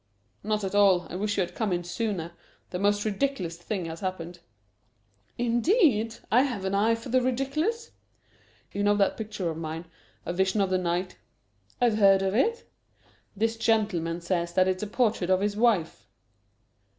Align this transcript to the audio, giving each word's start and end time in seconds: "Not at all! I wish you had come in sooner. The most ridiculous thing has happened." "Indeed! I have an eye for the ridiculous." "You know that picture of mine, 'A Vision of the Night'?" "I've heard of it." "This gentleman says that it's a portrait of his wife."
"Not 0.43 0.63
at 0.63 0.73
all! 0.73 1.05
I 1.11 1.15
wish 1.15 1.37
you 1.37 1.41
had 1.41 1.53
come 1.53 1.71
in 1.71 1.83
sooner. 1.83 2.31
The 2.71 2.79
most 2.79 3.05
ridiculous 3.05 3.55
thing 3.55 3.85
has 3.85 3.99
happened." 3.99 4.39
"Indeed! 5.37 6.15
I 6.31 6.41
have 6.41 6.65
an 6.65 6.73
eye 6.73 6.95
for 6.95 7.09
the 7.09 7.21
ridiculous." 7.21 7.91
"You 8.71 8.81
know 8.81 8.95
that 8.95 9.15
picture 9.15 9.51
of 9.51 9.57
mine, 9.57 9.85
'A 10.25 10.33
Vision 10.33 10.59
of 10.59 10.71
the 10.71 10.79
Night'?" 10.79 11.17
"I've 11.79 11.99
heard 11.99 12.23
of 12.23 12.33
it." 12.33 12.67
"This 13.35 13.55
gentleman 13.57 14.21
says 14.21 14.53
that 14.53 14.67
it's 14.67 14.81
a 14.81 14.87
portrait 14.87 15.29
of 15.29 15.41
his 15.41 15.55
wife." 15.55 16.07